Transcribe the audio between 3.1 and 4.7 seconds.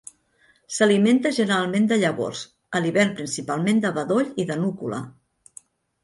principalment de bedoll i de